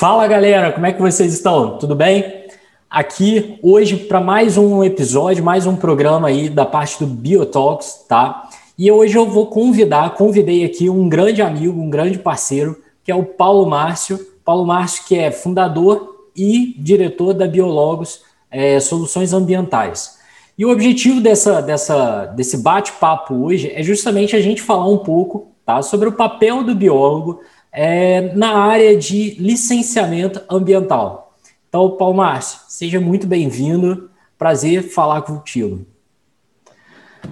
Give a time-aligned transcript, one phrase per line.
[0.00, 1.76] Fala galera, como é que vocês estão?
[1.76, 2.46] Tudo bem?
[2.88, 8.48] Aqui hoje para mais um episódio, mais um programa aí da parte do Biotalks, tá?
[8.78, 13.14] E hoje eu vou convidar, convidei aqui um grande amigo, um grande parceiro, que é
[13.14, 14.18] o Paulo Márcio.
[14.42, 20.18] Paulo Márcio, que é fundador e diretor da Biologos é, Soluções Ambientais.
[20.56, 25.48] E o objetivo dessa, dessa, desse bate-papo hoje é justamente a gente falar um pouco
[25.66, 27.40] tá, sobre o papel do biólogo
[27.72, 31.34] é, na área de licenciamento ambiental.
[31.68, 34.10] Então, Paulo Márcio, seja muito bem-vindo.
[34.36, 35.86] Prazer falar contigo.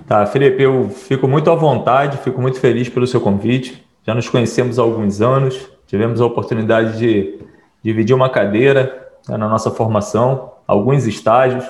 [0.06, 3.84] Tá, Felipe, eu fico muito à vontade, fico muito feliz pelo seu convite.
[4.06, 7.38] Já nos conhecemos há alguns anos, tivemos a oportunidade de
[7.82, 11.64] dividir uma cadeira né, na nossa formação, alguns estágios.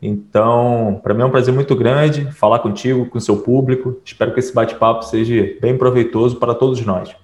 [0.00, 3.96] Então, para mim é um prazer muito grande falar contigo, com seu público.
[4.04, 7.21] Espero que esse bate-papo seja bem proveitoso para todos nós.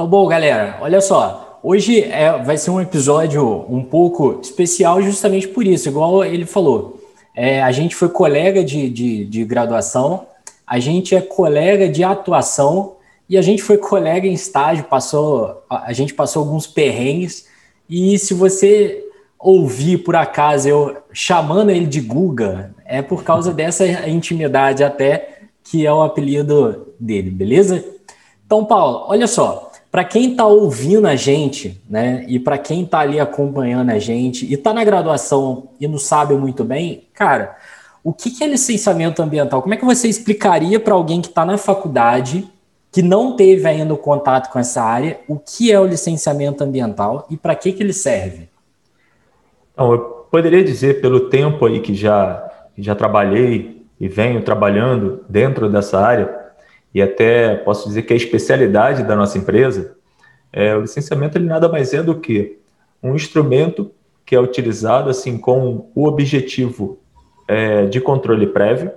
[0.00, 1.60] Então, bom, galera, olha só.
[1.62, 6.98] Hoje é, vai ser um episódio um pouco especial justamente por isso, igual ele falou.
[7.36, 10.26] É, a gente foi colega de, de, de graduação,
[10.66, 12.94] a gente é colega de atuação
[13.28, 17.46] e a gente foi colega em estágio, passou, a gente passou alguns perrengues.
[17.86, 19.04] E se você
[19.38, 25.84] ouvir por acaso eu chamando ele de Guga, é por causa dessa intimidade até que
[25.86, 27.84] é o apelido dele, beleza?
[28.46, 33.00] Então, Paulo, olha só, para quem está ouvindo a gente, né, e para quem está
[33.00, 37.56] ali acompanhando a gente e está na graduação e não sabe muito bem, cara,
[38.02, 39.60] o que, que é licenciamento ambiental?
[39.60, 42.48] Como é que você explicaria para alguém que está na faculdade,
[42.92, 47.36] que não teve ainda contato com essa área, o que é o licenciamento ambiental e
[47.36, 48.48] para que, que ele serve?
[49.74, 49.98] Então, eu
[50.30, 56.39] poderia dizer, pelo tempo aí que já, já trabalhei e venho trabalhando dentro dessa área,
[56.94, 59.96] e até posso dizer que a especialidade da nossa empresa,
[60.52, 62.58] é, o licenciamento ele nada mais é do que
[63.02, 63.92] um instrumento
[64.26, 66.98] que é utilizado assim com o objetivo
[67.46, 68.90] é, de controle prévio,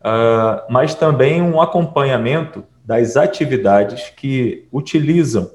[0.00, 5.50] uh, mas também um acompanhamento das atividades que utilizam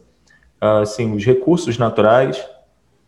[0.62, 2.44] uh, assim os recursos naturais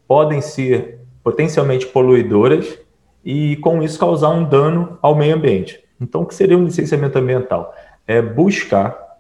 [0.07, 2.78] podem ser potencialmente poluidoras
[3.23, 5.79] e com isso causar um dano ao meio ambiente.
[6.00, 7.73] Então, o que seria um licenciamento ambiental?
[8.11, 9.19] É buscar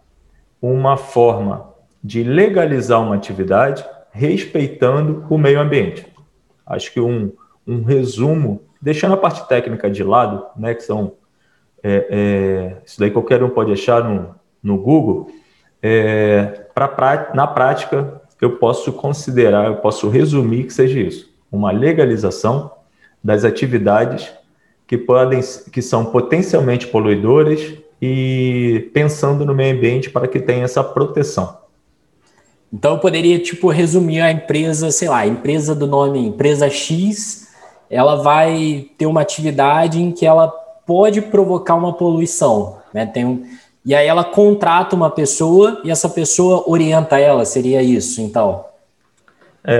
[0.61, 6.05] uma forma de legalizar uma atividade respeitando o meio ambiente.
[6.65, 7.31] Acho que um,
[7.65, 11.13] um resumo, deixando a parte técnica de lado, né, que são
[11.81, 15.31] é, é, isso daí qualquer um pode achar no, no Google,
[15.81, 22.71] é, pra, na prática eu posso considerar, eu posso resumir que seja isso, uma legalização
[23.23, 24.33] das atividades
[24.85, 25.39] que podem,
[25.71, 31.57] que são potencialmente poluidoras e pensando no meio ambiente para que tenha essa proteção.
[32.73, 37.49] Então eu poderia tipo resumir a empresa, sei lá, a empresa do nome empresa X,
[37.89, 43.05] ela vai ter uma atividade em que ela pode provocar uma poluição, né?
[43.05, 43.45] Tem um,
[43.83, 48.65] e aí ela contrata uma pessoa e essa pessoa orienta ela, seria isso, então?
[49.63, 49.79] É,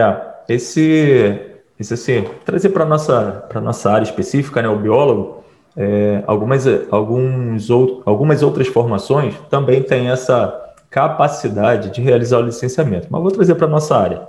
[0.50, 1.40] esse,
[1.80, 5.41] esse assim, trazer para nossa para nossa área específica, né, o biólogo,
[5.76, 7.70] é, algumas, alguns
[8.06, 10.58] algumas outras formações também têm essa
[10.90, 14.28] capacidade de realizar o licenciamento, mas vou trazer para a nossa área.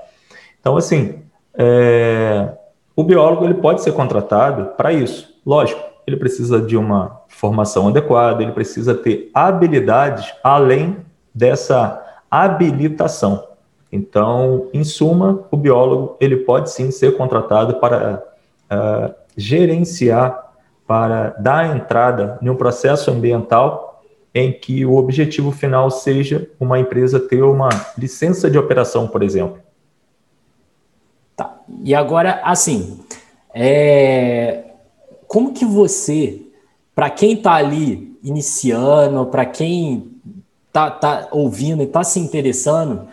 [0.61, 1.21] Então, assim,
[1.55, 2.49] é,
[2.95, 5.35] o biólogo ele pode ser contratado para isso.
[5.45, 10.99] Lógico, ele precisa de uma formação adequada, ele precisa ter habilidades além
[11.35, 13.49] dessa habilitação.
[13.91, 18.23] Então, em suma, o biólogo ele pode sim ser contratado para
[18.71, 20.42] uh, gerenciar
[20.87, 24.03] para dar entrada em um processo ambiental
[24.34, 29.59] em que o objetivo final seja uma empresa ter uma licença de operação, por exemplo.
[31.37, 31.59] Tá.
[31.82, 33.00] E agora, assim,
[33.55, 34.64] é...
[35.26, 36.43] como que você,
[36.94, 40.12] para quem está ali iniciando, para quem
[40.69, 43.08] está tá ouvindo e está se interessando,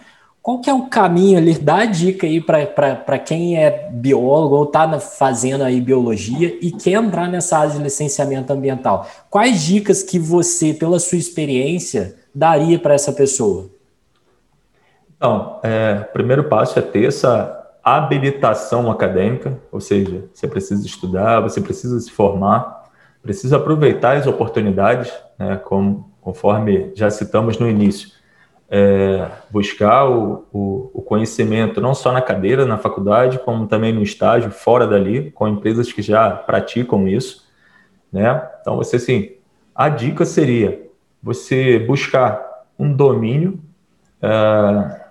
[0.49, 1.59] qual que é o caminho ali?
[1.59, 6.93] Dá a dica aí para quem é biólogo ou está fazendo aí biologia e quer
[6.93, 9.07] entrar nessa área de licenciamento ambiental.
[9.29, 13.69] Quais dicas que você, pela sua experiência, daria para essa pessoa?
[15.15, 21.41] Então, é, o primeiro passo é ter essa habilitação acadêmica, ou seja, você precisa estudar,
[21.41, 22.89] você precisa se formar,
[23.21, 28.17] precisa aproveitar as oportunidades, né, como, conforme já citamos no início
[28.71, 34.03] é, buscar o, o, o, conhecimento não só na cadeira, na faculdade, como também no
[34.03, 37.47] estágio, fora dali, com empresas que já praticam isso,
[38.13, 38.47] né?
[38.61, 39.31] Então, você, assim,
[39.73, 40.87] a dica seria
[41.21, 43.59] você buscar um domínio
[44.21, 45.01] é,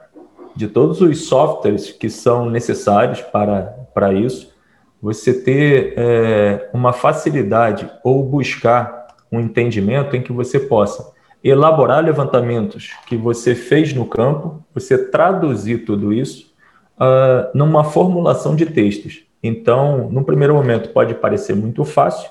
[0.54, 3.62] de todos os softwares que são necessários para,
[3.92, 4.54] para isso,
[5.02, 12.92] você ter é, uma facilidade ou buscar um entendimento em que você possa elaborar levantamentos
[13.06, 16.52] que você fez no campo, você traduzir tudo isso
[16.96, 19.24] uh, numa formulação de textos.
[19.42, 22.28] Então, no primeiro momento, pode parecer muito fácil,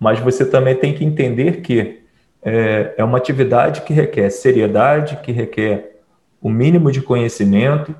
[0.00, 2.02] mas você também tem que entender que
[2.42, 6.00] é, é uma atividade que requer seriedade, que requer
[6.40, 7.94] o mínimo de conhecimento,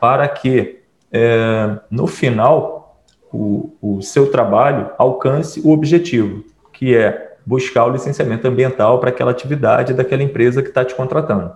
[0.00, 0.80] para que,
[1.12, 3.02] é, no final,
[3.32, 9.30] o, o seu trabalho alcance o objetivo, que é buscar o licenciamento ambiental para aquela
[9.30, 11.52] atividade daquela empresa que está te contratando.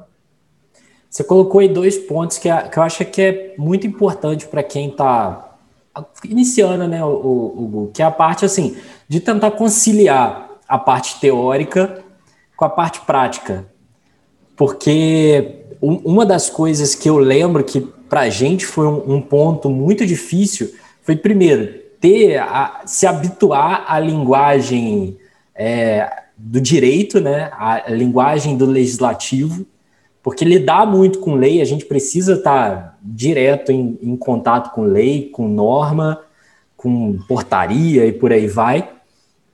[1.10, 4.90] Você colocou aí dois pontos que, que eu acho que é muito importante para quem
[4.90, 5.56] está
[6.24, 8.76] iniciando, né, o, o, o, que é a parte assim
[9.08, 12.04] de tentar conciliar a parte teórica
[12.56, 13.66] com a parte prática,
[14.56, 19.68] porque uma das coisas que eu lembro que para a gente foi um, um, ponto
[19.68, 20.72] muito difícil
[21.02, 25.16] foi primeiro ter a, se habituar à linguagem
[25.62, 29.66] é, do direito, né, a linguagem do legislativo,
[30.22, 35.28] porque lidar muito com lei, a gente precisa estar direto em, em contato com lei,
[35.28, 36.18] com norma,
[36.78, 38.88] com portaria e por aí vai.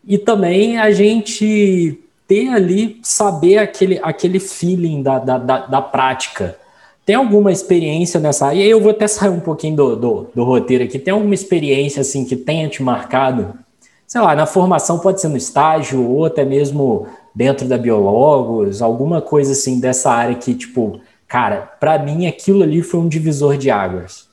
[0.07, 1.99] E também a gente
[2.29, 6.57] ter ali, saber aquele, aquele feeling da, da, da, da prática.
[7.05, 8.65] Tem alguma experiência nessa área?
[8.65, 11.01] E eu vou até sair um pouquinho do, do, do roteiro aqui.
[11.01, 13.66] Tem alguma experiência assim que tenha te marcado
[14.07, 19.21] sei lá, na formação pode ser no estágio ou até mesmo dentro da Biologos, alguma
[19.21, 23.71] coisa assim dessa área que, tipo, cara, para mim aquilo ali foi um divisor de
[23.71, 24.29] águas.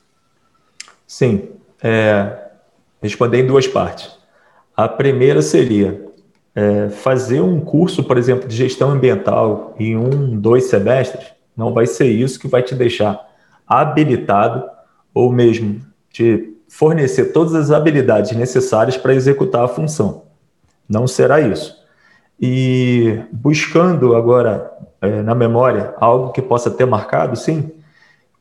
[1.05, 1.49] Sim,
[1.81, 2.49] é,
[3.01, 4.11] responder em duas partes.
[4.75, 6.05] A primeira seria
[6.55, 11.85] é, fazer um curso, por exemplo, de gestão ambiental em um, dois semestres, não vai
[11.85, 13.29] ser isso que vai te deixar
[13.67, 14.63] habilitado
[15.13, 20.23] ou mesmo te fornecer todas as habilidades necessárias para executar a função.
[20.89, 21.77] Não será isso.
[22.41, 27.71] E buscando agora é, na memória algo que possa ter marcado, sim,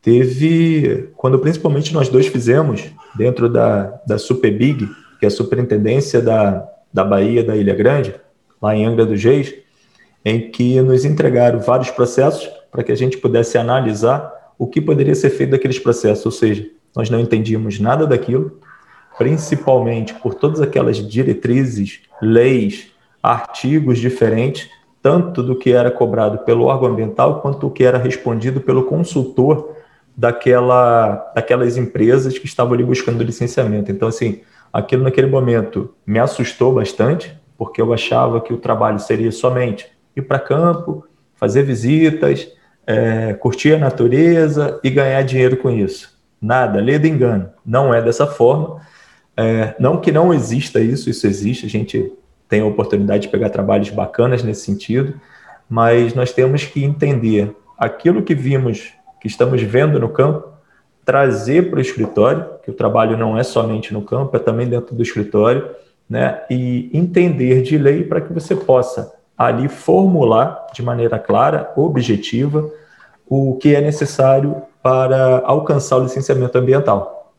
[0.01, 4.89] teve quando principalmente nós dois fizemos dentro da, da Superbig,
[5.21, 8.15] que é a superintendência da, da Bahia da Ilha Grande,
[8.63, 9.55] lá em Angra dos Reis,
[10.25, 15.15] em que nos entregaram vários processos para que a gente pudesse analisar o que poderia
[15.15, 18.59] ser feito daqueles processos, ou seja, nós não entendíamos nada daquilo,
[19.19, 22.91] principalmente por todas aquelas diretrizes, leis,
[23.23, 24.69] artigos diferentes,
[25.03, 29.77] tanto do que era cobrado pelo órgão ambiental quanto do que era respondido pelo consultor
[30.17, 33.91] daquela, daquelas empresas que estavam ali buscando licenciamento.
[33.91, 34.41] Então, assim,
[34.73, 39.87] aquilo naquele momento me assustou bastante, porque eu achava que o trabalho seria somente
[40.17, 41.05] ir para campo,
[41.35, 42.49] fazer visitas,
[42.87, 46.13] é, curtir a natureza e ganhar dinheiro com isso.
[46.43, 47.51] Nada, do engano.
[47.65, 48.81] Não é dessa forma.
[49.37, 51.65] É, não que não exista isso, isso existe.
[51.65, 52.13] A gente
[52.49, 55.15] tem a oportunidade de pegar trabalhos bacanas nesse sentido,
[55.71, 60.49] mas nós temos que entender aquilo que vimos, que estamos vendo no campo,
[61.05, 64.95] trazer para o escritório, que o trabalho não é somente no campo, é também dentro
[64.95, 65.71] do escritório,
[66.11, 66.43] né?
[66.51, 72.69] E entender de lei para que você possa ali formular de maneira clara, objetiva,
[73.27, 77.33] o que é necessário para alcançar o licenciamento ambiental.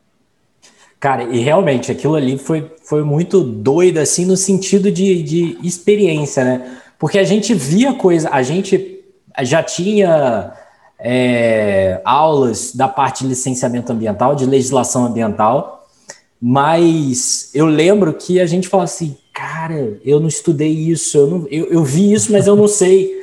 [0.99, 6.45] Cara, e realmente aquilo ali foi, foi muito doido, assim, no sentido de, de experiência,
[6.45, 6.77] né?
[6.97, 9.03] Porque a gente via coisa, a gente
[9.41, 10.53] já tinha
[10.97, 15.85] é, aulas da parte de licenciamento ambiental, de legislação ambiental,
[16.41, 21.47] mas eu lembro que a gente falava assim, cara, eu não estudei isso, eu, não,
[21.49, 23.22] eu, eu vi isso, mas eu não sei.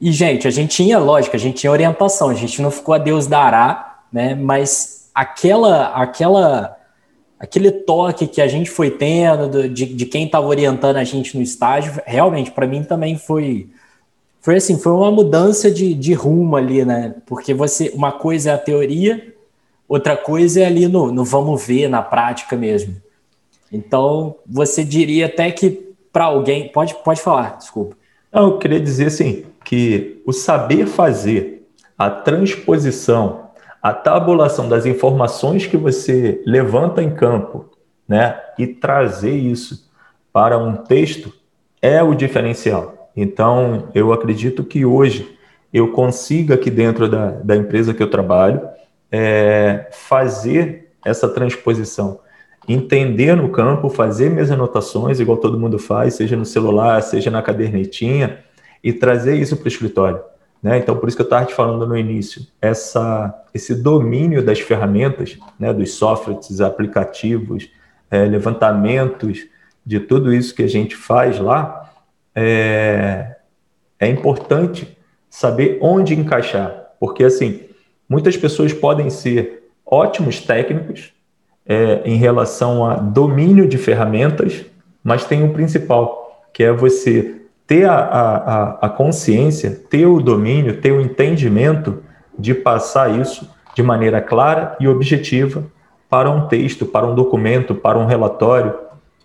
[0.00, 2.98] E, gente, a gente tinha, lógico, a gente tinha orientação, a gente não ficou a
[2.98, 4.34] Deus dará, né?
[4.34, 6.76] Mas aquela, aquela,
[7.38, 11.42] aquele toque que a gente foi tendo de, de quem estava orientando a gente no
[11.42, 13.70] estágio, realmente, para mim também foi,
[14.40, 17.14] foi assim, foi uma mudança de, de rumo ali, né?
[17.24, 19.34] Porque você, uma coisa é a teoria,
[19.88, 22.96] outra coisa é ali no, no vamos ver, na prática mesmo.
[23.72, 27.96] Então, você diria até que para alguém, pode, pode falar, desculpa.
[28.32, 31.66] Não, eu queria dizer assim, que o saber fazer,
[31.98, 33.50] a transposição,
[33.82, 37.68] a tabulação das informações que você levanta em campo,
[38.08, 39.90] né, e trazer isso
[40.32, 41.32] para um texto
[41.82, 43.10] é o diferencial.
[43.16, 45.36] Então, eu acredito que hoje
[45.72, 48.60] eu consiga aqui dentro da, da empresa que eu trabalho
[49.10, 52.20] é, fazer essa transposição,
[52.68, 57.42] entender no campo, fazer minhas anotações, igual todo mundo faz, seja no celular, seja na
[57.42, 58.45] cadernetinha,
[58.82, 60.20] e trazer isso para o escritório.
[60.62, 60.78] Né?
[60.78, 65.38] Então, por isso que eu estava te falando no início, essa, esse domínio das ferramentas,
[65.58, 67.70] né, dos softwares, aplicativos,
[68.10, 69.46] é, levantamentos,
[69.84, 71.92] de tudo isso que a gente faz lá,
[72.34, 73.36] é,
[74.00, 74.96] é importante
[75.30, 76.94] saber onde encaixar.
[76.98, 77.60] Porque, assim,
[78.08, 81.12] muitas pessoas podem ser ótimos técnicos
[81.64, 84.64] é, em relação a domínio de ferramentas,
[85.02, 90.20] mas tem o um principal, que é você ter a, a, a consciência, ter o
[90.20, 92.02] domínio, ter o entendimento
[92.38, 95.64] de passar isso de maneira clara e objetiva
[96.08, 98.74] para um texto, para um documento, para um relatório.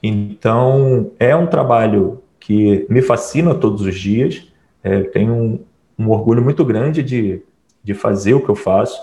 [0.01, 4.47] Então, é um trabalho que me fascina todos os dias.
[4.83, 5.59] É, tenho um,
[5.97, 7.41] um, orgulho muito grande de,
[7.83, 8.99] de fazer o que eu faço.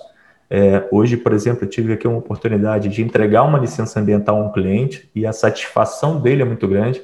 [0.50, 4.46] É, hoje, por exemplo, eu tive aqui uma oportunidade de entregar uma licença ambiental a
[4.46, 7.00] um cliente e a satisfação dele é muito grande.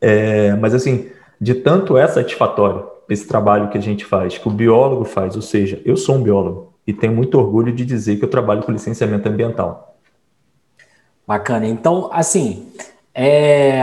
[0.00, 1.10] É, mas, assim,
[1.40, 5.42] de tanto é satisfatório esse trabalho que a gente faz, que o biólogo faz, ou
[5.42, 8.72] seja, eu sou um biólogo e tenho muito orgulho de dizer que eu trabalho com
[8.72, 9.96] licenciamento ambiental.
[11.26, 11.66] Bacana.
[11.66, 12.66] Então, assim,
[13.14, 13.82] é,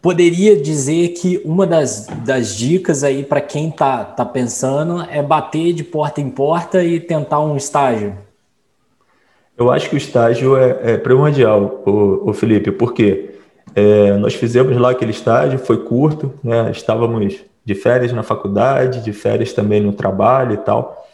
[0.00, 5.72] poderia dizer que uma das, das dicas aí para quem está tá pensando é bater
[5.72, 8.16] de porta em porta e tentar um estágio?
[9.56, 13.37] Eu acho que o estágio é, é primordial, o Felipe, porque
[13.74, 16.70] é, nós fizemos lá aquele estágio, foi curto, né?
[16.70, 21.06] estávamos de férias na faculdade, de férias também no trabalho e tal.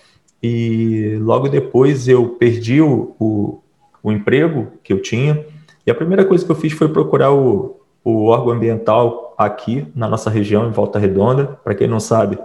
[0.43, 3.61] E logo depois eu perdi o, o,
[4.03, 5.45] o emprego que eu tinha.
[5.87, 10.09] E a primeira coisa que eu fiz foi procurar o, o órgão ambiental aqui na
[10.09, 11.59] nossa região, em Volta Redonda.
[11.65, 12.39] Para quem não sabe,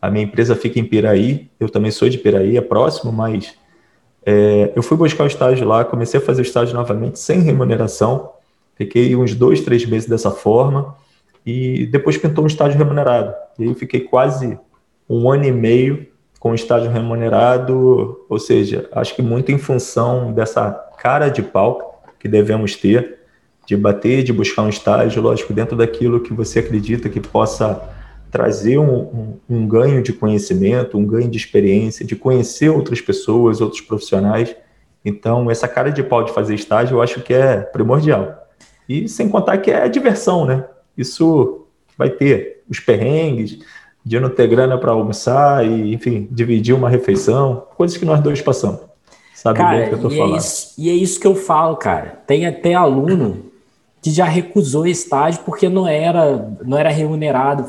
[0.00, 3.54] a minha empresa fica em Piraí, eu também sou de Piraí, é próximo, mas
[4.24, 8.30] é, eu fui buscar o estágio lá, comecei a fazer o estágio novamente sem remuneração,
[8.76, 10.94] Fiquei uns dois, três meses dessa forma
[11.44, 13.34] e depois pintou um estágio remunerado.
[13.58, 14.58] E aí eu fiquei quase
[15.08, 16.06] um ano e meio
[16.38, 22.28] com estágio remunerado, ou seja, acho que muito em função dessa cara de pau que
[22.28, 23.18] devemos ter,
[23.66, 27.82] de bater, de buscar um estágio, lógico, dentro daquilo que você acredita que possa
[28.30, 33.60] trazer um, um, um ganho de conhecimento, um ganho de experiência, de conhecer outras pessoas,
[33.60, 34.54] outros profissionais.
[35.04, 38.45] Então, essa cara de pau de fazer estágio eu acho que é primordial.
[38.88, 40.64] E sem contar que é diversão, né?
[40.96, 41.66] Isso
[41.96, 43.58] vai ter os perrengues
[44.04, 48.40] de não ter grana para almoçar e, enfim, dividir uma refeição, coisas que nós dois
[48.40, 48.80] passamos.
[49.34, 50.34] Sabe cara, bem o que eu tô e é falando.
[50.34, 52.22] É isso, e é isso que eu falo, cara.
[52.26, 53.46] Tem até aluno
[54.00, 57.66] que já recusou estágio porque não era, não era remunerado.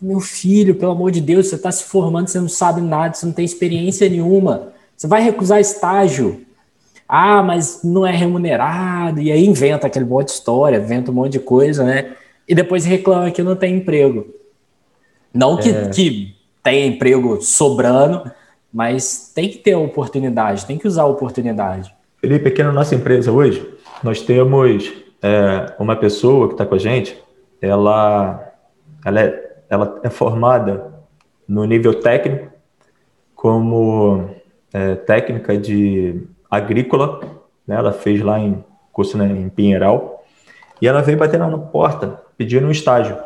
[0.00, 3.24] Meu filho, pelo amor de Deus, você está se formando, você não sabe nada, você
[3.24, 4.68] não tem experiência nenhuma.
[4.96, 6.42] Você vai recusar estágio.
[7.08, 11.32] Ah, mas não é remunerado, e aí inventa aquele monte de história, inventa um monte
[11.32, 12.14] de coisa, né?
[12.46, 14.26] E depois reclama que não tem emprego.
[15.32, 15.88] Não que, é.
[15.88, 18.30] que tenha emprego sobrando,
[18.72, 21.94] mas tem que ter oportunidade, tem que usar a oportunidade.
[22.20, 23.66] Felipe, aqui na nossa empresa hoje,
[24.02, 27.16] nós temos é, uma pessoa que está com a gente,
[27.60, 28.52] ela,
[29.04, 30.92] ela, é, ela é formada
[31.46, 32.52] no nível técnico,
[33.34, 34.28] como
[34.72, 37.20] é, técnica de agrícola,
[37.66, 37.76] né?
[37.76, 40.24] ela fez lá em curso né, em Pinheiral,
[40.80, 43.16] e ela veio bater na porta pedindo um estágio.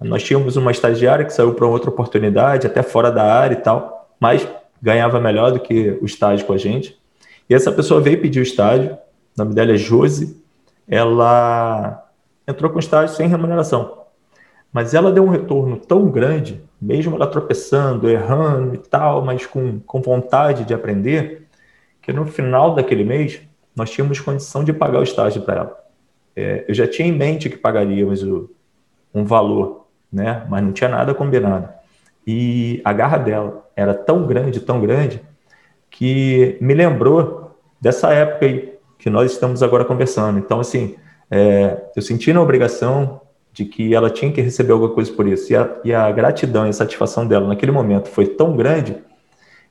[0.00, 4.08] Nós tínhamos uma estagiária que saiu para outra oportunidade, até fora da área e tal,
[4.20, 4.46] mas
[4.80, 6.98] ganhava melhor do que o estágio com a gente.
[7.48, 8.98] E essa pessoa veio pedir o estágio, o
[9.42, 10.42] nome dela é Josi,
[10.88, 12.04] ela
[12.46, 14.04] entrou com estágio sem remuneração.
[14.72, 19.80] Mas ela deu um retorno tão grande, mesmo ela tropeçando, errando e tal, mas com,
[19.80, 21.45] com vontade de aprender,
[22.06, 23.40] que no final daquele mês
[23.74, 25.84] nós tínhamos condição de pagar o estágio para ela.
[26.36, 28.48] É, eu já tinha em mente que pagaríamos o,
[29.12, 30.46] um valor, né?
[30.48, 31.68] mas não tinha nada combinado.
[32.24, 35.20] E a garra dela era tão grande, tão grande,
[35.90, 40.38] que me lembrou dessa época aí que nós estamos agora conversando.
[40.38, 40.94] Então, assim,
[41.28, 43.20] é, eu senti na obrigação
[43.52, 45.52] de que ela tinha que receber alguma coisa por isso.
[45.52, 48.96] E a, e a gratidão e a satisfação dela naquele momento foi tão grande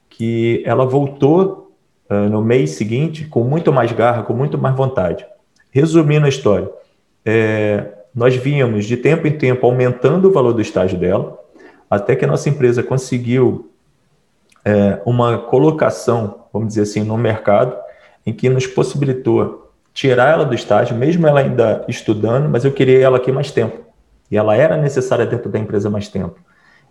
[0.09, 1.64] que ela voltou
[2.09, 5.25] uh, no mês seguinte com muito mais garra, com muito mais vontade.
[5.71, 6.69] Resumindo a história,
[7.25, 11.38] é, nós vínhamos de tempo em tempo aumentando o valor do estágio dela,
[11.89, 13.69] até que a nossa empresa conseguiu
[14.63, 17.75] é, uma colocação, vamos dizer assim, no mercado,
[18.25, 23.00] em que nos possibilitou tirar ela do estágio, mesmo ela ainda estudando, mas eu queria
[23.00, 23.79] ela aqui mais tempo.
[24.29, 26.39] E ela era necessária dentro da empresa mais tempo.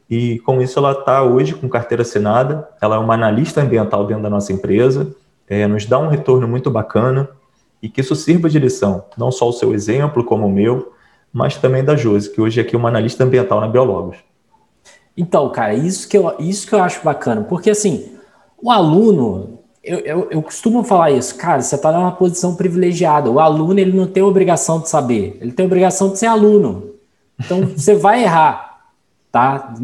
[0.08, 4.22] E com isso ela está hoje com carteira assinada, ela é uma analista ambiental dentro
[4.22, 5.14] da nossa empresa,
[5.48, 7.28] é, nos dá um retorno muito bacana
[7.82, 10.92] e que isso sirva de lição, não só o seu exemplo como o meu,
[11.32, 14.18] mas também da Josi, que hoje é aqui uma analista ambiental na Biologos.
[15.16, 18.14] Então, cara, isso que eu, isso que eu acho bacana, porque assim,
[18.60, 23.30] o aluno, eu, eu, eu costumo falar isso, cara, você está numa posição privilegiada.
[23.30, 26.94] O aluno ele não tem obrigação de saber, ele tem obrigação de ser aluno.
[27.38, 28.73] Então você vai errar,
[29.34, 29.74] tá?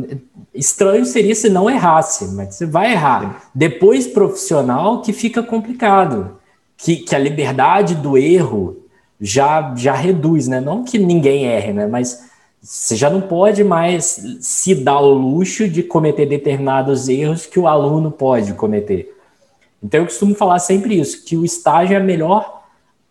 [0.54, 3.50] Estranho seria se não errasse, mas você vai errar.
[3.52, 6.38] Depois profissional que fica complicado,
[6.76, 8.76] que, que a liberdade do erro
[9.20, 10.60] já já reduz, né?
[10.60, 11.88] Não que ninguém erre, né?
[11.88, 12.30] Mas
[12.62, 17.66] você já não pode mais se dar o luxo de cometer determinados erros que o
[17.66, 19.12] aluno pode cometer.
[19.82, 22.62] Então eu costumo falar sempre isso, que o estágio é a melhor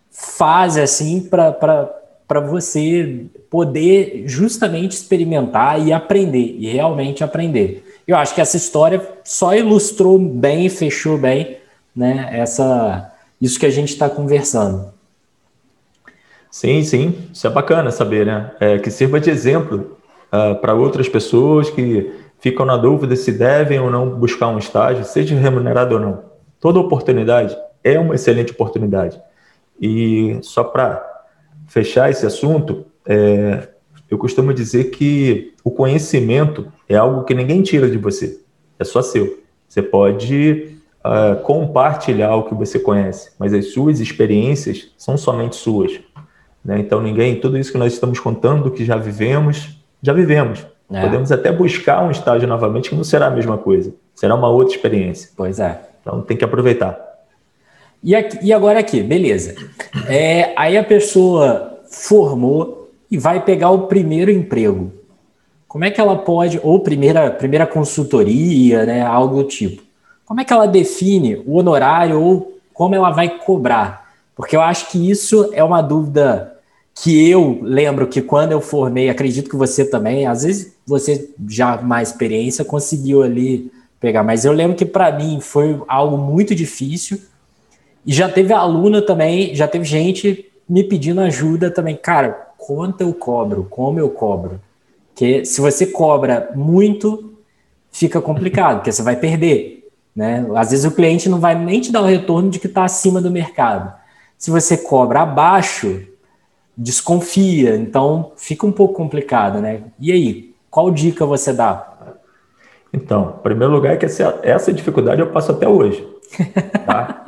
[0.09, 1.98] fase assim para
[2.37, 7.83] você poder justamente experimentar e aprender, e realmente aprender.
[8.07, 11.57] Eu acho que essa história só ilustrou bem, fechou bem,
[11.95, 14.93] né, essa, isso que a gente está conversando.
[16.51, 18.51] Sim, sim, isso é bacana saber, né?
[18.59, 19.97] É, que sirva de exemplo
[20.31, 25.03] uh, para outras pessoas que ficam na dúvida se devem ou não buscar um estágio,
[25.03, 26.23] seja remunerado ou não.
[26.59, 29.19] Toda oportunidade é uma excelente oportunidade.
[29.79, 31.08] E só para
[31.69, 33.69] fechar esse assunto, é,
[34.09, 38.41] eu costumo dizer que o conhecimento é algo que ninguém tira de você,
[38.77, 39.39] é só seu.
[39.67, 45.99] Você pode uh, compartilhar o que você conhece, mas as suas experiências são somente suas.
[46.65, 46.79] Né?
[46.79, 50.65] Então, ninguém, tudo isso que nós estamos contando, que já vivemos, já vivemos.
[50.91, 51.01] É.
[51.01, 54.75] Podemos até buscar um estágio novamente, que não será a mesma coisa, será uma outra
[54.75, 55.29] experiência.
[55.37, 55.79] Pois é.
[56.01, 57.08] Então, tem que aproveitar.
[58.03, 59.55] E, aqui, e agora aqui, beleza.
[60.07, 64.93] É, aí a pessoa formou e vai pegar o primeiro emprego.
[65.67, 69.83] Como é que ela pode, ou primeira, primeira consultoria, né, algo do tipo.
[70.25, 74.09] Como é que ela define o honorário ou como ela vai cobrar?
[74.35, 76.55] Porque eu acho que isso é uma dúvida
[76.95, 81.81] que eu lembro que quando eu formei, acredito que você também, às vezes você já
[81.81, 87.19] mais experiência conseguiu ali pegar, mas eu lembro que para mim foi algo muito difícil.
[88.05, 93.13] E já teve aluna também, já teve gente me pedindo ajuda também, cara, quanto eu
[93.13, 94.61] cobro, como eu cobro?
[95.15, 97.33] Que se você cobra muito,
[97.91, 100.45] fica complicado, porque você vai perder, né?
[100.55, 103.19] Às vezes o cliente não vai nem te dar o retorno de que está acima
[103.19, 103.93] do mercado.
[104.37, 106.01] Se você cobra abaixo,
[106.77, 109.81] desconfia, então fica um pouco complicado, né?
[109.99, 112.15] E aí, qual dica você dá?
[112.93, 116.07] Então, em primeiro lugar, é que essa, essa dificuldade eu passo até hoje.
[116.85, 117.25] Tá?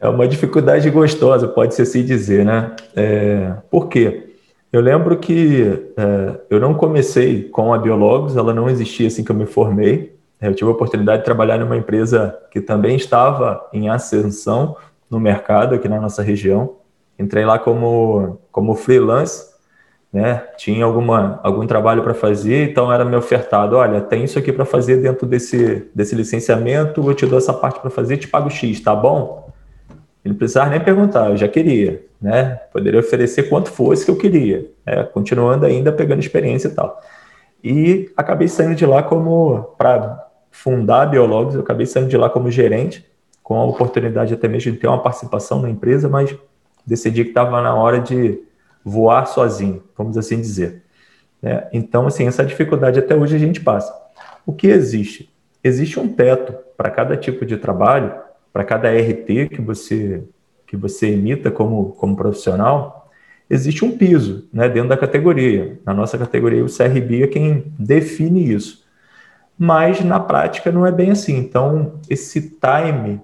[0.00, 2.74] É, é, uma dificuldade gostosa, pode-se assim dizer, né?
[2.94, 4.34] É, por quê?
[4.72, 9.30] Eu lembro que é, eu não comecei com a Biologos, ela não existia assim que
[9.30, 10.16] eu me formei.
[10.40, 14.76] Eu tive a oportunidade de trabalhar numa empresa que também estava em ascensão
[15.10, 16.76] no mercado aqui na nossa região.
[17.18, 19.55] Entrei lá como, como freelance,
[20.12, 20.44] né?
[20.56, 24.64] Tinha alguma, algum trabalho para fazer, então era me ofertado: olha, tem isso aqui para
[24.64, 28.80] fazer dentro desse, desse licenciamento, eu te dou essa parte para fazer, te pago X,
[28.80, 29.50] tá bom?
[30.24, 32.56] Ele não precisava nem perguntar, eu já queria, né?
[32.72, 35.04] Poderia oferecer quanto fosse que eu queria, né?
[35.04, 37.00] continuando ainda pegando experiência e tal.
[37.62, 42.50] E acabei saindo de lá como para fundar Biologos, eu acabei saindo de lá como
[42.50, 43.06] gerente,
[43.42, 46.34] com a oportunidade até mesmo de ter uma participação na empresa, mas
[46.84, 48.40] decidi que estava na hora de
[48.86, 50.84] voar sozinho, vamos assim dizer.
[51.42, 53.92] É, então, assim, essa dificuldade até hoje a gente passa.
[54.46, 55.28] O que existe?
[55.62, 58.14] Existe um teto para cada tipo de trabalho,
[58.52, 60.22] para cada RT que você
[60.66, 63.08] que você emita como, como profissional,
[63.48, 65.78] existe um piso né, dentro da categoria.
[65.86, 68.84] Na nossa categoria, o CRB é quem define isso
[69.58, 71.36] mas na prática não é bem assim.
[71.36, 73.20] Então, esse time,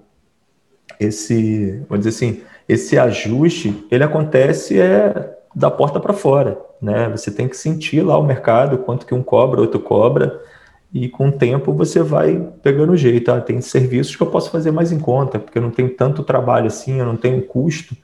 [0.99, 7.09] esse, vamos dizer assim, esse ajuste, ele acontece é da porta para fora, né?
[7.09, 10.41] Você tem que sentir lá o mercado, quanto que um cobra, outro cobra,
[10.93, 13.31] e com o tempo você vai pegando jeito.
[13.31, 16.23] Ah, tem serviços que eu posso fazer mais em conta, porque eu não tenho tanto
[16.23, 17.95] trabalho assim, eu não tenho custo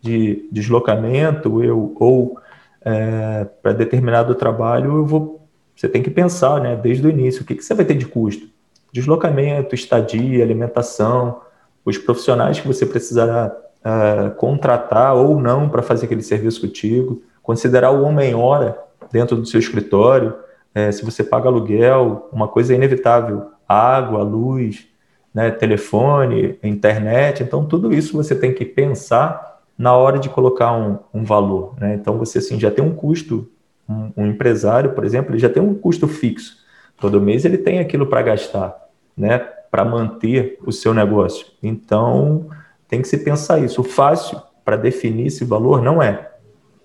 [0.00, 2.38] de deslocamento, eu, ou
[2.84, 5.38] é, para determinado trabalho eu vou
[5.78, 8.04] você tem que pensar, né, desde o início, o que, que você vai ter de
[8.04, 8.48] custo?
[8.92, 11.40] Deslocamento, estadia, alimentação,
[11.84, 13.56] os profissionais que você precisará
[13.88, 18.78] uh, contratar ou não para fazer aquele serviço contigo, considerar o homem-hora
[19.10, 20.34] dentro do seu escritório,
[20.74, 24.86] é, se você paga aluguel, uma coisa é inevitável, água, luz,
[25.32, 30.98] né, telefone, internet, então tudo isso você tem que pensar na hora de colocar um,
[31.14, 31.74] um valor.
[31.80, 31.94] Né?
[31.94, 33.48] Então você assim, já tem um custo
[33.88, 36.58] um, um empresário, por exemplo, ele já tem um custo fixo.
[37.00, 38.76] Todo mês ele tem aquilo para gastar,
[39.16, 39.38] né?
[39.38, 41.46] Para manter o seu negócio.
[41.62, 42.48] Então,
[42.88, 43.82] tem que se pensar isso.
[43.82, 46.30] O fácil para definir esse valor não é.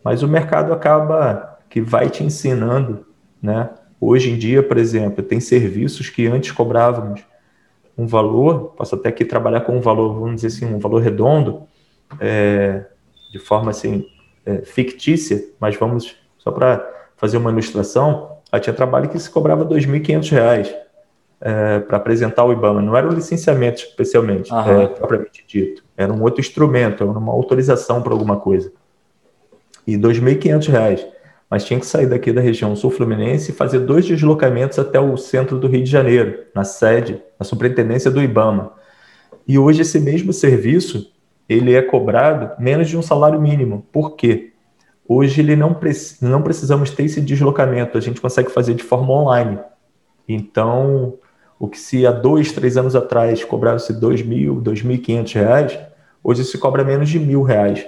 [0.03, 3.05] Mas o mercado acaba que vai te ensinando
[3.43, 3.69] né?
[3.99, 7.21] Hoje em dia, por exemplo, tem serviços que antes cobrávamos
[7.97, 11.63] um valor, posso até aqui trabalhar com um valor, vamos dizer assim, um valor redondo,
[12.19, 12.85] é,
[13.31, 14.05] de forma assim,
[14.45, 19.69] é, fictícia, mas vamos, só para fazer uma ilustração, tinha trabalho que se cobrava R$
[19.69, 20.73] 2.500
[21.43, 22.82] é, para apresentar o IBAMA.
[22.82, 25.84] Não era um licenciamento especialmente, é, propriamente dito.
[25.97, 28.71] Era um outro instrumento, era uma autorização para alguma coisa.
[29.86, 31.13] E R$ 2.500
[31.49, 35.60] mas tinha que sair daqui da região sul-fluminense e fazer dois deslocamentos até o centro
[35.60, 38.71] do Rio de Janeiro, na sede, na superintendência do IBAMA.
[39.47, 41.12] E hoje esse mesmo serviço,
[41.47, 43.86] ele é cobrado menos de um salário mínimo.
[43.91, 44.51] Por quê?
[45.08, 45.77] Hoje ele não,
[46.23, 49.60] não precisamos ter esse deslocamento, a gente consegue fazer de forma online.
[50.27, 51.19] Então,
[51.63, 55.32] o que se há dois, três anos atrás cobrava-se dois mil, dois mil e quinhentos
[55.32, 55.80] reais,
[56.21, 57.88] hoje se cobra menos de mil reais.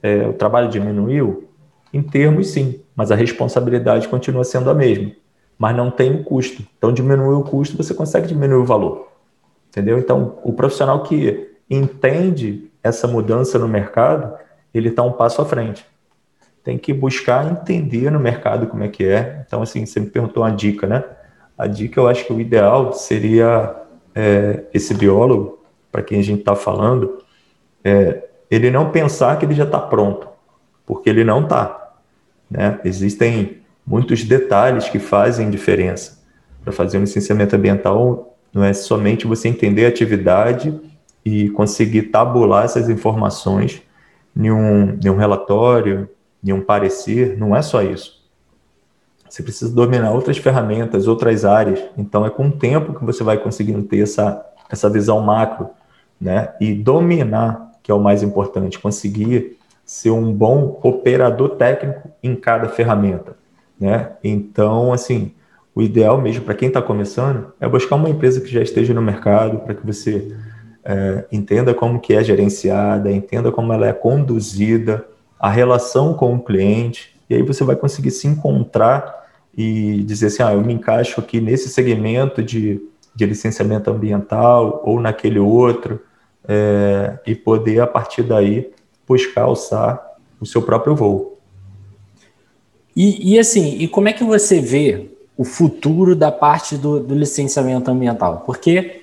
[0.00, 1.48] É, o trabalho diminuiu?
[1.92, 5.10] Em termos, sim, mas a responsabilidade continua sendo a mesma.
[5.58, 6.62] Mas não tem o custo.
[6.78, 9.08] Então, diminuir o custo, você consegue diminuir o valor.
[9.68, 9.98] Entendeu?
[9.98, 14.32] Então, o profissional que entende essa mudança no mercado,
[14.72, 15.84] ele está um passo à frente.
[16.62, 19.42] Tem que buscar entender no mercado como é que é.
[19.44, 21.02] Então, assim, você me perguntou uma dica, né?
[21.56, 23.76] A dica, eu acho que o ideal seria
[24.14, 25.60] é, esse biólogo,
[25.90, 27.18] para quem a gente está falando,
[27.84, 30.28] é, ele não pensar que ele já está pronto,
[30.86, 31.92] porque ele não está.
[32.50, 32.78] Né?
[32.84, 36.22] Existem muitos detalhes que fazem diferença.
[36.62, 40.78] Para fazer um licenciamento ambiental, não é somente você entender a atividade
[41.24, 43.82] e conseguir tabular essas informações
[44.36, 46.08] em um, em um relatório,
[46.44, 48.21] em um parecer, não é só isso.
[49.32, 51.82] Você precisa dominar outras ferramentas, outras áreas.
[51.96, 55.70] Então, é com o tempo que você vai conseguindo ter essa, essa visão macro,
[56.20, 56.50] né?
[56.60, 62.68] E dominar, que é o mais importante, conseguir ser um bom operador técnico em cada
[62.68, 63.34] ferramenta,
[63.80, 64.10] né?
[64.22, 65.32] Então, assim,
[65.74, 69.00] o ideal mesmo para quem está começando é buscar uma empresa que já esteja no
[69.00, 70.36] mercado para que você
[70.84, 75.06] é, entenda como que é gerenciada, entenda como ela é conduzida,
[75.40, 79.21] a relação com o cliente, e aí você vai conseguir se encontrar
[79.56, 82.80] e dizer assim, ah, eu me encaixo aqui nesse segmento de,
[83.14, 86.00] de licenciamento ambiental ou naquele outro,
[86.48, 88.70] é, e poder, a partir daí,
[89.06, 90.02] buscar alçar
[90.40, 91.38] o seu próprio voo.
[92.96, 97.14] E, e, assim, e como é que você vê o futuro da parte do, do
[97.14, 98.42] licenciamento ambiental?
[98.44, 99.02] Porque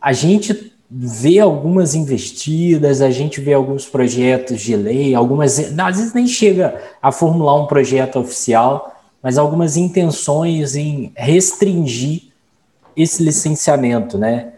[0.00, 6.14] a gente vê algumas investidas, a gente vê alguns projetos de lei, algumas, às vezes
[6.14, 12.22] nem chega a formular um projeto oficial, mas algumas intenções em restringir
[12.96, 14.52] esse licenciamento, né?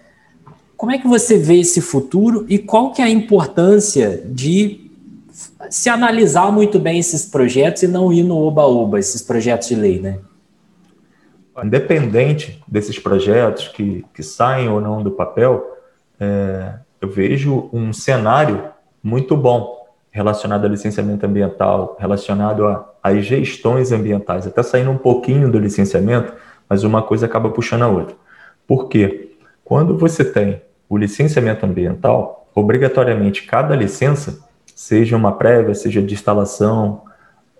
[0.76, 4.90] Como é que você vê esse futuro e qual que é a importância de
[5.68, 10.00] se analisar muito bem esses projetos e não ir no oba-oba, esses projetos de lei,
[10.00, 10.18] né?
[11.62, 15.62] Independente desses projetos que, que saem ou não do papel,
[16.18, 18.70] é, eu vejo um cenário
[19.02, 22.66] muito bom relacionado ao licenciamento ambiental, relacionado
[23.02, 26.32] às gestões ambientais, até saindo um pouquinho do licenciamento,
[26.68, 28.14] mas uma coisa acaba puxando a outra.
[28.66, 29.32] Por quê?
[29.64, 34.40] Quando você tem o licenciamento ambiental, obrigatoriamente cada licença,
[34.74, 37.02] seja uma prévia, seja de instalação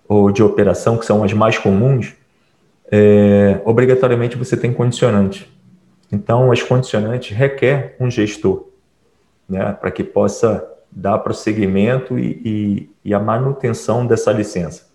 [0.09, 2.15] ou de operação, que são as mais comuns,
[2.91, 5.49] é, obrigatoriamente você tem condicionante.
[6.11, 8.67] Então, as condicionantes requer um gestor,
[9.49, 14.90] né, para que possa dar prosseguimento e, e, e, a manutenção dessa licença.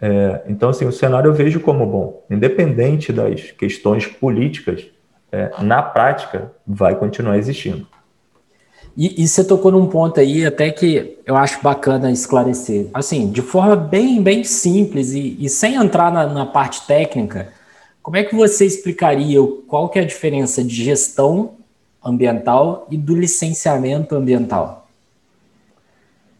[0.00, 4.86] É, então, assim, o cenário eu vejo como bom, independente das questões políticas
[5.30, 7.86] é, na prática, vai continuar existindo.
[8.96, 12.88] E, e, você tocou num ponto aí até que eu acho bacana esclarecer.
[12.92, 17.52] Assim, de forma bem, bem simples e, e sem entrar na, na, parte técnica,
[18.02, 21.52] como é que você explicaria qual que é a diferença de gestão
[22.04, 24.88] ambiental e do licenciamento ambiental?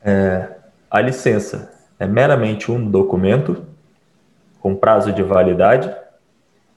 [0.02, 0.48] É,
[0.90, 3.62] a licença é meramente um documento
[4.58, 5.94] com prazo de validade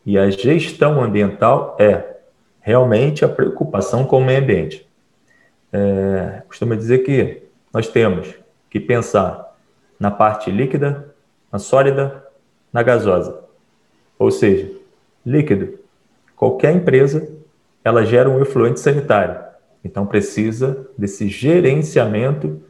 [0.06, 2.18] e a gestão ambiental é
[2.60, 4.86] realmente a preocupação com o meio ambiente.
[5.72, 6.44] É,
[6.76, 7.42] dizer que
[7.74, 8.36] nós temos
[8.70, 9.56] que pensar
[9.98, 11.16] na parte líquida,
[11.52, 12.24] na sólida,
[12.72, 13.44] na gasosa.
[14.20, 14.72] Ou seja,
[15.26, 15.80] líquido.
[16.36, 17.30] Qualquer empresa,
[17.84, 19.42] ela gera um efluente sanitário.
[19.84, 22.62] Então precisa desse gerenciamento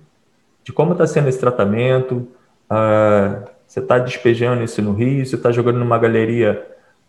[0.64, 2.28] de como está sendo esse tratamento.
[2.76, 6.66] Ah, você está despejando isso no rio, você está jogando numa galeria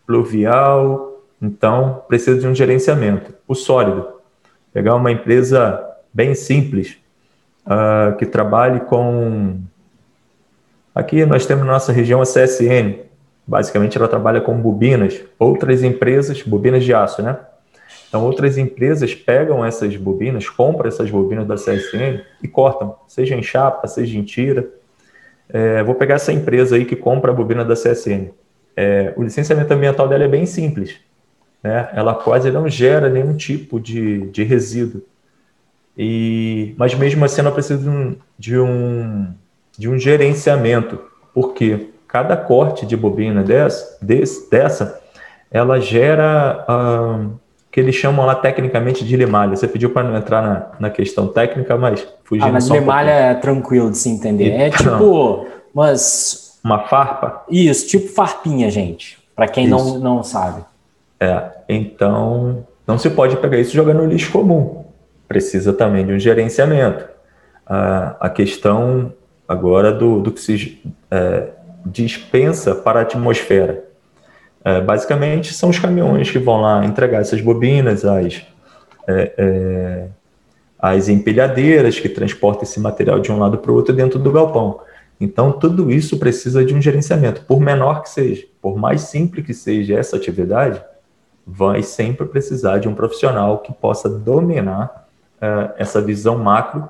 [0.06, 3.32] pluvial, então precisa de um gerenciamento.
[3.48, 4.06] O sólido,
[4.74, 6.98] pegar uma empresa bem simples,
[7.64, 9.58] uh, que trabalhe com.
[10.94, 12.98] Aqui nós temos na nossa região a CSN,
[13.46, 15.18] basicamente ela trabalha com bobinas.
[15.38, 17.38] Outras empresas, bobinas de aço, né?
[18.06, 23.42] Então, outras empresas pegam essas bobinas, compram essas bobinas da CSN e cortam, seja em
[23.42, 24.68] chapa, seja em tira.
[25.48, 28.30] É, vou pegar essa empresa aí que compra a bobina da CSN.
[28.76, 30.96] É, o licenciamento ambiental dela é bem simples.
[31.62, 31.88] Né?
[31.92, 35.02] Ela quase não gera nenhum tipo de, de resíduo.
[35.96, 39.34] E, mas mesmo assim ela precisa de um, de um,
[39.78, 40.98] de um gerenciamento,
[41.32, 43.98] porque cada corte de bobina dessa,
[44.50, 45.00] dessa
[45.50, 47.26] ela gera ah,
[47.74, 49.56] que eles chamam lá tecnicamente de limalha.
[49.56, 53.12] Você pediu para não entrar na, na questão técnica, mas fugindo ah, mas só limalha
[53.12, 54.50] um é tranquilo de se entender.
[54.50, 56.60] É então, é tipo umas...
[56.62, 57.42] Uma farpa?
[57.50, 59.18] Isso, tipo farpinha, gente.
[59.34, 60.62] Para quem não, não sabe.
[61.18, 64.84] É, então não se pode pegar isso e jogar no lixo comum.
[65.26, 67.04] Precisa também de um gerenciamento.
[67.66, 69.12] A, a questão
[69.48, 71.48] agora do, do que se é,
[71.84, 73.82] dispensa para a atmosfera.
[74.64, 78.42] É, basicamente, são os caminhões que vão lá entregar essas bobinas, as,
[79.06, 80.06] é, é,
[80.78, 84.80] as empilhadeiras que transportam esse material de um lado para o outro dentro do galpão.
[85.20, 89.52] Então, tudo isso precisa de um gerenciamento, por menor que seja, por mais simples que
[89.52, 90.82] seja essa atividade,
[91.46, 96.88] vai sempre precisar de um profissional que possa dominar uh, essa visão macro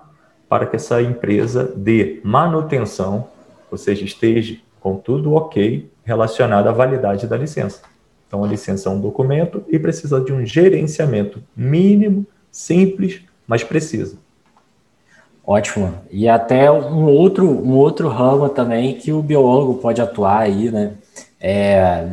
[0.48, 3.26] para que essa empresa dê manutenção,
[3.70, 7.80] ou seja, esteja com tudo ok relacionado à validade da licença.
[8.26, 14.18] Então, a licença é um documento e precisa de um gerenciamento mínimo, simples, mas preciso.
[15.46, 15.94] Ótimo.
[16.10, 20.92] E até um outro, um outro ramo também que o biólogo pode atuar aí, né?
[21.38, 22.08] É,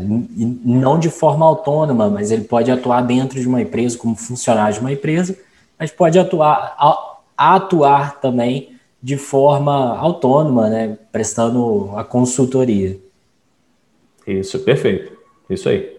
[0.66, 4.82] não de forma autônoma, mas ele pode atuar dentro de uma empresa como funcionário de
[4.82, 5.38] uma empresa,
[5.80, 6.76] mas pode atuar,
[7.38, 13.00] atuar também de forma autônoma, né, prestando a consultoria.
[14.40, 15.12] Isso, perfeito.
[15.50, 15.98] Isso aí.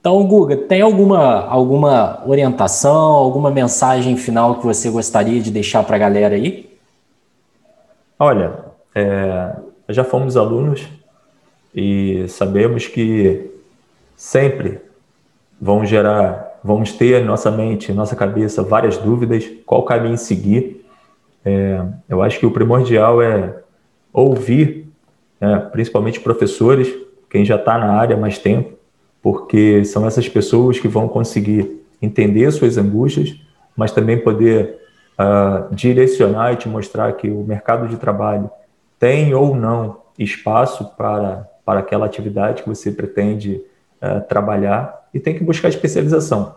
[0.00, 5.96] Então, Guga, tem alguma, alguma orientação, alguma mensagem final que você gostaria de deixar para
[5.96, 6.70] a galera aí?
[8.18, 8.52] Olha,
[8.94, 9.56] é,
[9.88, 10.86] já fomos alunos
[11.74, 13.50] e sabemos que
[14.14, 14.78] sempre
[15.58, 20.84] vão gerar, vamos ter em nossa mente, em nossa cabeça várias dúvidas, qual caminho seguir.
[21.42, 23.56] É, eu acho que o primordial é
[24.12, 24.86] ouvir,
[25.40, 27.03] né, principalmente professores,
[27.34, 28.74] quem já está na área há mais tempo,
[29.20, 33.34] porque são essas pessoas que vão conseguir entender suas angústias,
[33.76, 34.78] mas também poder
[35.18, 38.48] uh, direcionar e te mostrar que o mercado de trabalho
[39.00, 43.60] tem ou não espaço para, para aquela atividade que você pretende
[44.00, 46.54] uh, trabalhar e tem que buscar especialização.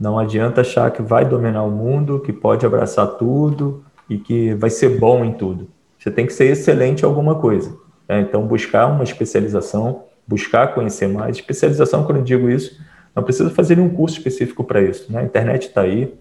[0.00, 4.70] Não adianta achar que vai dominar o mundo, que pode abraçar tudo, e que vai
[4.70, 5.68] ser bom em tudo.
[5.98, 7.76] Você tem que ser excelente em alguma coisa.
[8.08, 8.20] Né?
[8.20, 11.36] Então, buscar uma especialização, buscar conhecer mais.
[11.36, 12.80] Especialização, quando eu digo isso,
[13.14, 15.10] não precisa fazer um curso específico para isso.
[15.10, 15.20] Né?
[15.20, 16.12] A internet está aí,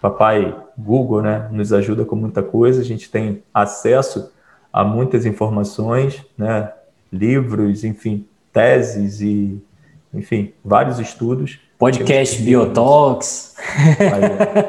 [0.00, 4.30] papai Google né, nos ajuda com muita coisa, a gente tem acesso
[4.72, 6.70] a muitas informações, né,
[7.10, 9.60] livros, enfim, teses e,
[10.12, 13.54] enfim, vários estudos Podcast Biotox.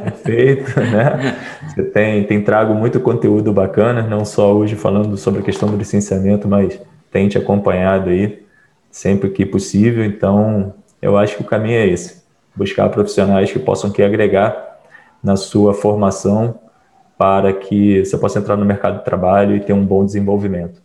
[0.04, 1.38] Perfeito, né?
[1.70, 5.78] Você tem, tem trago muito conteúdo bacana, não só hoje falando sobre a questão do
[5.78, 6.78] licenciamento, mas
[7.10, 8.46] tem te acompanhado aí
[8.98, 10.04] sempre que possível.
[10.04, 12.24] Então, eu acho que o caminho é esse:
[12.56, 14.80] buscar profissionais que possam que agregar
[15.24, 16.60] na sua formação
[17.18, 20.82] para que você possa entrar no mercado de trabalho e ter um bom desenvolvimento.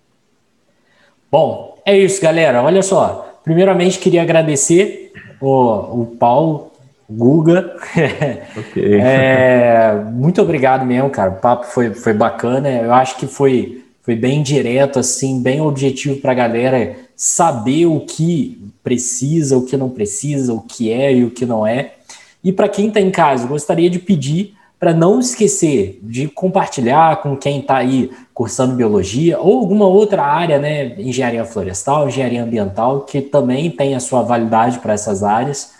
[1.31, 2.63] Bom, é isso, galera.
[2.63, 3.41] Olha só.
[3.45, 6.71] Primeiramente, queria agradecer o, o Paulo
[7.11, 7.75] Guga.
[8.55, 9.01] Okay.
[9.01, 11.31] é, muito obrigado mesmo, cara.
[11.31, 12.69] O papo foi, foi bacana.
[12.69, 18.01] Eu acho que foi, foi bem direto, assim, bem objetivo para a galera saber o
[18.01, 21.95] que precisa, o que não precisa, o que é e o que não é.
[22.43, 27.37] E para quem está em casa, gostaria de pedir para não esquecer de compartilhar com
[27.37, 33.21] quem está aí cursando biologia ou alguma outra área, né, engenharia florestal, engenharia ambiental, que
[33.21, 35.75] também tem a sua validade para essas áreas,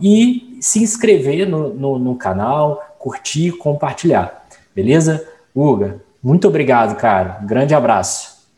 [0.00, 5.26] e se inscrever no, no, no canal, curtir, compartilhar, beleza?
[5.52, 7.38] Uga, muito obrigado, cara.
[7.40, 8.48] Um grande abraço.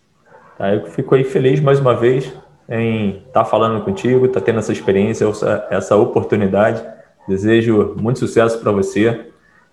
[0.57, 2.33] Tá, eu fico aí feliz mais uma vez
[2.67, 6.83] em estar tá falando contigo, estar tá tendo essa experiência, essa, essa oportunidade.
[7.29, 9.27] Desejo muito sucesso para você.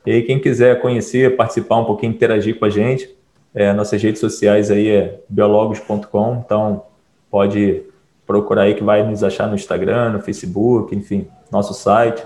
[0.05, 3.10] E aí, quem quiser conhecer, participar um pouquinho, interagir com a gente,
[3.53, 6.84] é, nossas redes sociais aí é biologos.com, então
[7.31, 7.81] pode
[8.27, 12.21] procurar aí que vai nos achar no Instagram, no Facebook, enfim, nosso site.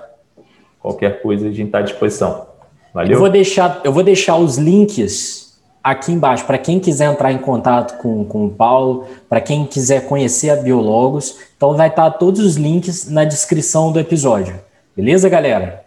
[0.80, 2.48] Qualquer coisa a gente está à disposição.
[2.92, 3.14] Valeu?
[3.14, 5.49] Eu vou deixar, eu vou deixar os links
[5.84, 10.08] aqui embaixo, para quem quiser entrar em contato com, com o Paulo, para quem quiser
[10.08, 14.60] conhecer a Biologos, então vai estar todos os links na descrição do episódio.
[14.96, 15.86] Beleza, galera?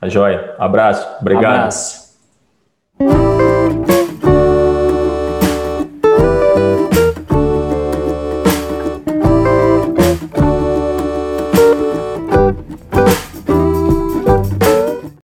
[0.00, 0.54] A tá joia.
[0.58, 1.06] Abraço.
[1.20, 1.54] Obrigado.
[1.54, 2.08] Abraço.